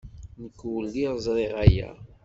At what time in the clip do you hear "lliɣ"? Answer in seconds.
0.87-1.13